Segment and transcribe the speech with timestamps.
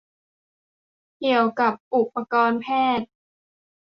[1.19, 2.67] เกี่ยวกะอุปกรณ์แพ
[2.99, 3.09] ทย์?